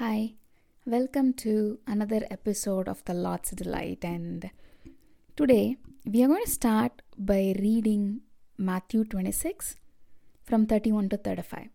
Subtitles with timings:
[0.00, 0.32] Hi,
[0.86, 4.02] welcome to another episode of The Lord's Delight.
[4.02, 4.50] And
[5.36, 5.76] today
[6.06, 8.22] we are going to start by reading
[8.56, 9.76] Matthew 26
[10.42, 11.68] from 31 to 35.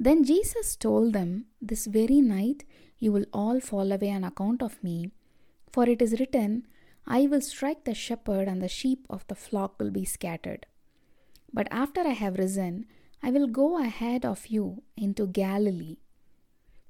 [0.00, 2.64] Then Jesus told them, This very night
[2.98, 5.10] you will all fall away on account of me,
[5.70, 6.66] for it is written,
[7.06, 10.64] I will strike the shepherd, and the sheep of the flock will be scattered.
[11.52, 12.86] But after I have risen,
[13.22, 15.98] I will go ahead of you into Galilee.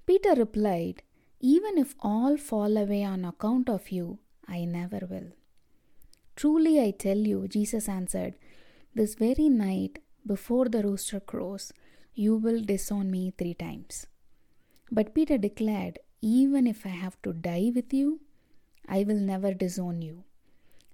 [0.07, 1.03] Peter replied,
[1.41, 5.33] Even if all fall away on account of you, I never will.
[6.37, 8.35] Truly I tell you, Jesus answered,
[8.95, 11.73] This very night, before the rooster crows,
[12.15, 14.07] you will disown me three times.
[14.93, 18.21] But Peter declared, Even if I have to die with you,
[18.89, 20.23] I will never disown you.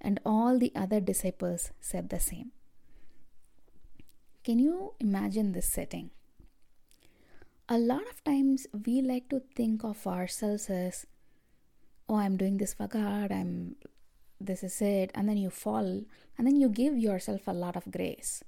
[0.01, 2.53] And all the other disciples said the same.
[4.43, 6.11] Can you imagine this setting?
[7.73, 11.07] A lot of times we like to think of ourselves as,
[12.07, 13.77] oh, I'm doing this for God, I'm
[14.39, 16.03] this is it, and then you fall,
[16.37, 18.45] and then you give yourself a lot of grace.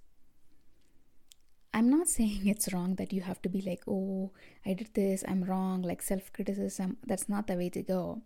[1.73, 4.33] I'm not saying it's wrong that you have to be like, oh,
[4.67, 6.99] I did this, I'm wrong, like self criticism.
[7.07, 8.21] That's not the way to go.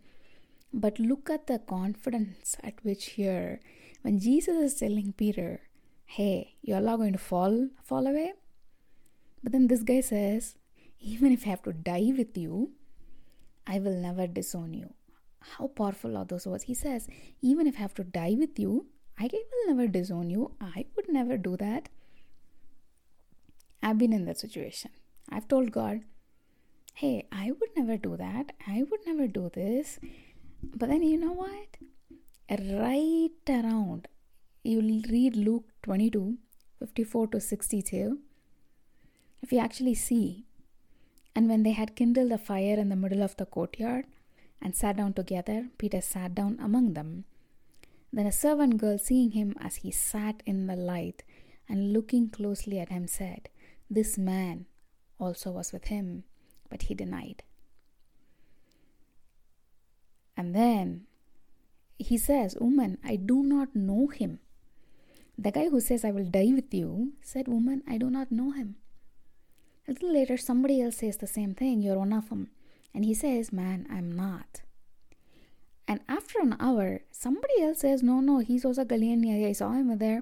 [0.73, 3.61] But look at the confidence at which here,
[4.01, 5.61] when Jesus is telling Peter,
[6.03, 8.33] hey, you're all going to fall, fall away.
[9.41, 10.57] But then this guy says,
[10.99, 12.71] even if I have to die with you,
[13.65, 14.93] I will never disown you.
[15.41, 16.63] How powerful are those words?
[16.63, 17.07] He says,
[17.41, 20.51] even if I have to die with you, I will never disown you.
[20.59, 21.89] I would never do that.
[23.81, 24.91] I've been in that situation.
[25.29, 26.01] I've told God,
[26.93, 28.51] hey, I would never do that.
[28.67, 29.99] I would never do this.
[30.63, 31.77] But then you know what?
[32.49, 34.07] Right around
[34.63, 36.37] you'll read Luke 22
[36.79, 38.19] 54 to 62.
[39.41, 40.45] If you actually see,
[41.39, 44.03] and when they had kindled a fire in the middle of the courtyard
[44.61, 47.23] and sat down together, Peter sat down among them.
[48.11, 51.23] Then a servant girl, seeing him as he sat in the light
[51.69, 53.47] and looking closely at him, said,
[53.89, 54.65] This man
[55.17, 56.25] also was with him,
[56.69, 57.43] but he denied.
[60.35, 61.05] And then
[61.97, 64.39] he says, Woman, I do not know him.
[65.37, 68.51] The guy who says, I will die with you, said, Woman, I do not know
[68.51, 68.75] him.
[69.89, 72.51] A little later, somebody else says the same thing, You're one of them.
[72.93, 74.61] And he says, Man, I'm not.
[75.87, 79.25] And after an hour, somebody else says, No, no, he's also Galilean.
[79.43, 80.21] I saw him there.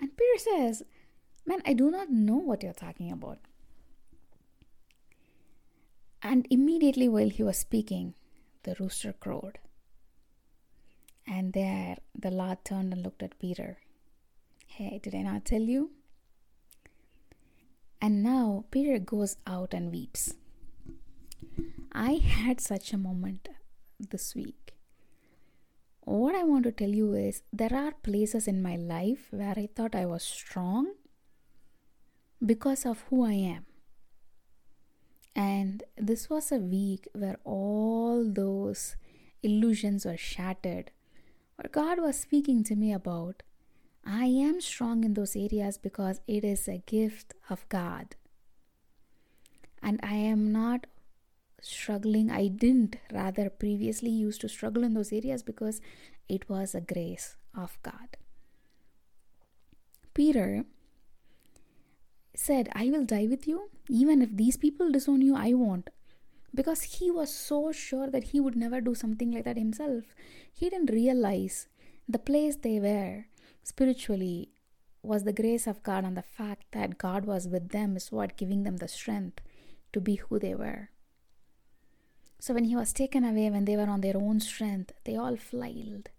[0.00, 0.82] And Peter says,
[1.44, 3.40] Man, I do not know what you're talking about.
[6.22, 8.14] And immediately while he was speaking,
[8.62, 9.58] the rooster crowed.
[11.26, 13.76] And there the Lord turned and looked at Peter
[14.68, 15.90] Hey, did I not tell you?
[18.04, 20.34] And now Peter goes out and weeps.
[21.92, 23.48] I had such a moment
[24.00, 24.74] this week.
[26.00, 29.68] What I want to tell you is there are places in my life where I
[29.72, 30.94] thought I was strong
[32.44, 33.66] because of who I am.
[35.36, 38.96] And this was a week where all those
[39.44, 40.90] illusions were shattered,
[41.54, 43.44] where God was speaking to me about
[44.04, 48.16] I am strong in those areas because it is a gift of God.
[49.82, 50.86] And I am not
[51.60, 52.30] struggling.
[52.30, 55.80] I didn't rather previously used to struggle in those areas because
[56.28, 58.16] it was a grace of God.
[60.14, 60.64] Peter
[62.34, 63.70] said, I will die with you.
[63.88, 65.90] Even if these people disown you, I won't.
[66.54, 70.04] Because he was so sure that he would never do something like that himself.
[70.52, 71.68] He didn't realize
[72.08, 73.24] the place they were
[73.62, 74.50] spiritually
[75.02, 78.36] was the grace of God and the fact that God was with them is what
[78.36, 79.40] giving them the strength
[79.92, 80.90] to be who they were.
[82.38, 85.36] So when he was taken away, when they were on their own strength, they all
[85.36, 86.10] flailed.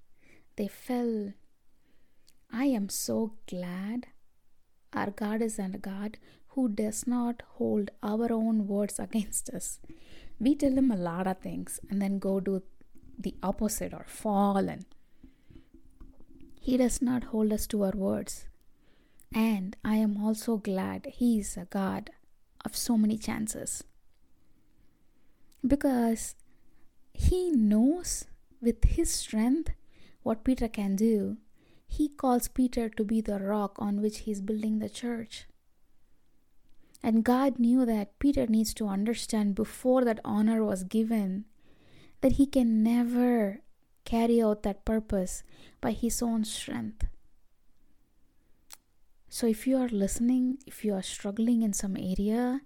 [0.55, 1.33] They fell.
[2.51, 4.07] I am so glad
[4.93, 6.17] our God is a God
[6.49, 9.79] who does not hold our own words against us.
[10.39, 12.61] We tell him a lot of things and then go do
[13.17, 14.85] the opposite or fall and
[16.63, 18.45] he does not hold us to our words.
[19.35, 22.11] And I am also glad He is a God
[22.63, 23.83] of so many chances.
[25.67, 26.35] Because
[27.13, 28.23] He knows
[28.61, 29.71] with His strength
[30.21, 31.35] what Peter can do.
[31.85, 35.47] He calls Peter to be the rock on which He is building the church.
[37.03, 41.43] And God knew that Peter needs to understand before that honor was given
[42.21, 43.59] that he can never
[44.05, 45.43] carry out that purpose
[45.81, 47.07] by his own strength.
[49.29, 52.61] So, if you are listening, if you are struggling in some area,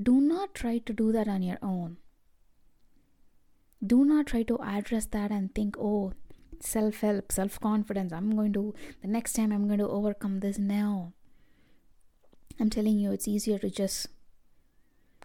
[0.00, 1.96] do not try to do that on your own.
[3.84, 6.12] Do not try to address that and think, oh,
[6.60, 8.12] self help, self confidence.
[8.12, 11.14] I'm going to, the next time I'm going to overcome this now.
[12.60, 14.08] I'm telling you, it's easier to just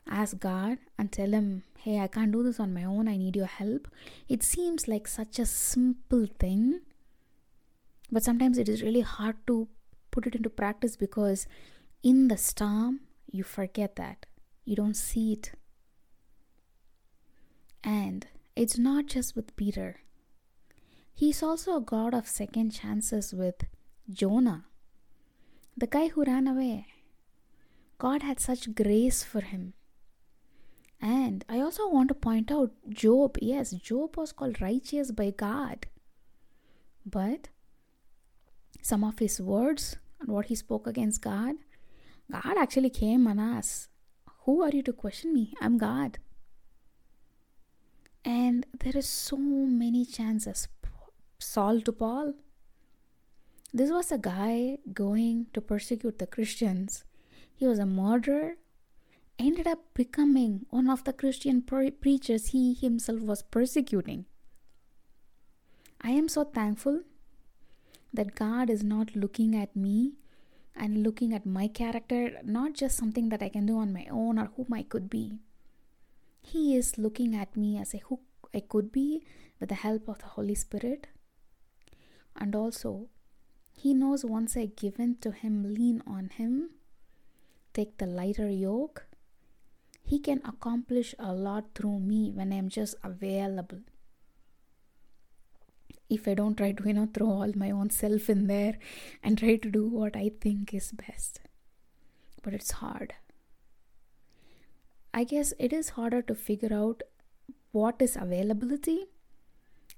[0.08, 3.08] ask God and tell Him, hey, I can't do this on my own.
[3.08, 3.88] I need your help.
[4.30, 6.82] It seems like such a simple thing,
[8.12, 9.68] but sometimes it is really hard to
[10.12, 11.48] put it into practice because
[12.04, 13.02] in the storm,
[13.32, 14.26] you forget that.
[14.66, 15.52] You don't see it.
[17.84, 20.02] And it's not just with Peter,
[21.14, 23.66] he's also a God of second chances with
[24.10, 24.66] Jonah,
[25.76, 26.88] the guy who ran away.
[27.98, 29.74] God had such grace for him.
[31.04, 33.38] And I also want to point out Job.
[33.42, 35.86] Yes, Job was called righteous by God.
[37.06, 37.50] But
[38.82, 41.56] some of his words and what he spoke against God,
[42.32, 43.90] God actually came and asked,
[44.46, 45.54] Who are you to question me?
[45.60, 46.20] I'm God.
[48.24, 50.70] And there is so many chances.
[51.38, 52.36] Saul to Paul.
[53.74, 57.04] This was a guy going to persecute the Christians.
[57.54, 58.54] He was a murderer,
[59.44, 64.26] ended up becoming one of the Christian pre- preachers he himself was persecuting.
[66.02, 67.02] I am so thankful
[68.14, 70.14] that God is not looking at me
[70.76, 74.38] and looking at my character, not just something that I can do on my own
[74.38, 75.40] or whom I could be.
[76.42, 78.20] He is looking at me as a who
[78.54, 79.24] I could be
[79.60, 81.08] with the help of the Holy Spirit.
[82.36, 83.08] And also,
[83.72, 86.72] He knows once I give in to Him, lean on Him,
[87.74, 89.08] take the lighter yoke,
[90.04, 93.80] He can accomplish a lot through me when I'm just available
[96.10, 98.78] if I don't try to, you know, throw all my own self in there
[99.24, 101.42] and try to do what I think is best.
[102.42, 103.14] But it's hard.
[105.14, 107.04] I guess it is harder to figure out
[107.72, 109.06] what is availability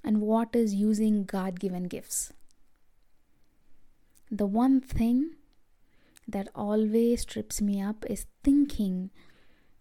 [0.03, 2.33] and what is using God given gifts.
[4.29, 5.31] The one thing
[6.27, 9.09] that always trips me up is thinking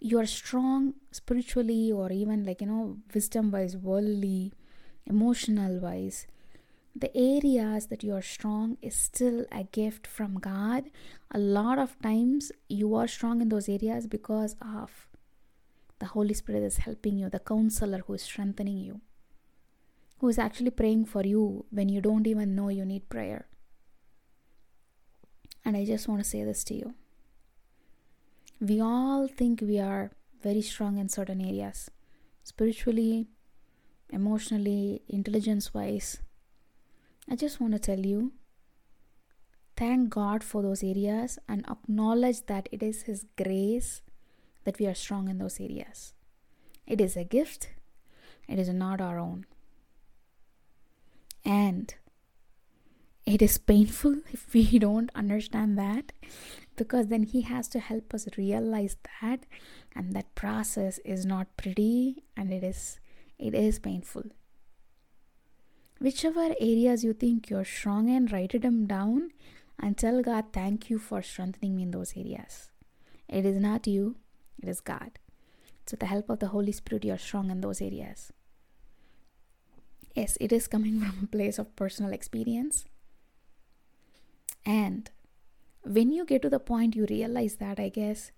[0.08, 4.52] you are strong spiritually or even like you know wisdom wise worldly
[5.06, 6.26] emotional wise,
[6.94, 10.84] the areas that you are strong is still a gift from God.
[11.30, 15.08] A lot of times you are strong in those areas because of
[15.98, 19.00] the Holy Spirit is helping you, the counselor who is strengthening you,
[20.18, 23.46] who is actually praying for you when you don't even know you need prayer.
[25.64, 26.94] And I just want to say this to you.
[28.60, 30.12] We all think we are
[30.42, 31.90] very strong in certain areas
[32.42, 33.26] spiritually,
[34.10, 36.18] emotionally, intelligence wise,
[37.30, 38.32] I just want to tell you
[39.76, 44.02] thank God for those areas and acknowledge that it is His grace
[44.64, 46.12] that we are strong in those areas.
[46.86, 47.70] It is a gift,
[48.46, 49.46] it is not our own.
[51.44, 51.94] And
[53.26, 56.12] it is painful if we don't understand that
[56.76, 59.46] because then He has to help us realize that,
[59.94, 62.98] and that process is not pretty and it is
[63.38, 64.24] it is painful.
[66.00, 69.30] Whichever areas you think you're strong in, write them down
[69.80, 72.70] and tell God, Thank you for strengthening me in those areas.
[73.28, 74.16] It is not you,
[74.62, 75.18] it is God.
[75.86, 78.32] So, with the help of the Holy Spirit, you're strong in those areas.
[80.14, 82.86] Yes, it is coming from a place of personal experience.
[84.64, 85.10] And
[85.82, 88.32] when you get to the point you realize that, I guess,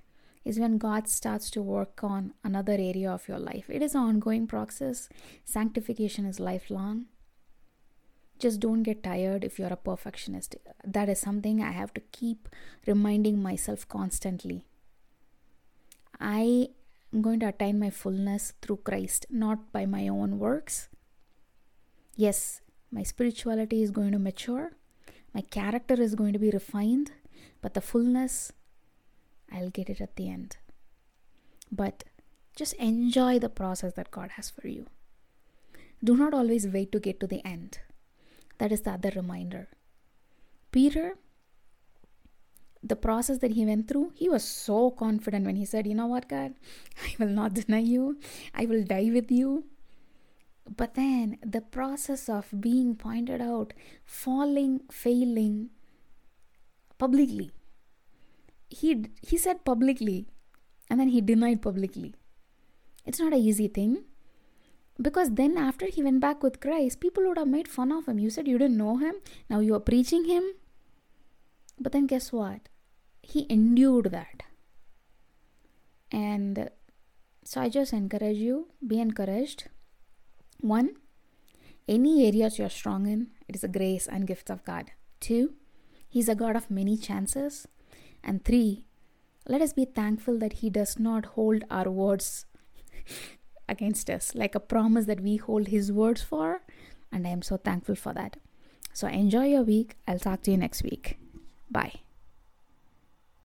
[0.45, 3.69] is when God starts to work on another area of your life.
[3.69, 5.09] It is an ongoing process.
[5.45, 7.07] Sanctification is lifelong.
[8.39, 10.57] Just don't get tired if you're a perfectionist.
[10.85, 12.49] That is something I have to keep
[12.87, 14.67] reminding myself constantly.
[16.21, 16.69] I
[17.13, 20.89] am going to attain my fullness through Christ, not by my own works.
[22.15, 24.73] Yes, my spirituality is going to mature,
[25.37, 27.11] my character is going to be refined,
[27.61, 28.53] but the fullness
[29.53, 30.57] I'll get it at the end.
[31.71, 32.05] But
[32.57, 34.87] just enjoy the process that God has for you.
[36.03, 37.81] Do not always wait to get to the end.
[38.57, 39.69] That is the other reminder.
[40.73, 41.19] Peter,
[42.83, 46.07] the process that he went through, he was so confident when he said, You know
[46.07, 46.55] what, God,
[47.05, 48.19] I will not deny you,
[48.55, 49.65] I will die with you.
[50.75, 53.73] But then the process of being pointed out,
[54.05, 55.71] falling, failing
[56.99, 57.53] publicly,
[58.69, 60.27] he he said publicly
[60.91, 62.15] and then he denied publicly.
[63.05, 64.05] It's not an easy thing.
[65.01, 68.19] Because then after he went back with christ people would have made fun of him.
[68.19, 69.15] You said you didn't know him.
[69.49, 70.45] Now you are preaching him.
[71.79, 72.69] But then guess what?
[73.23, 74.43] He endured that.
[76.11, 76.71] And
[77.45, 79.69] so i just encourage you be encouraged
[80.61, 80.91] One,
[81.89, 84.91] any areas you're strong in, it is a grace and gift of God.
[85.21, 85.55] Two,
[86.09, 87.69] He's a God of many chances.
[88.25, 88.87] And three,
[89.49, 92.47] let us be thankful that He does not hold our words
[93.69, 96.63] against us, like a promise that we hold His words for.
[97.13, 98.37] And I am so thankful for that.
[98.93, 99.97] So enjoy your week.
[100.09, 101.19] I'll talk to you next week.
[101.71, 102.06] Bye.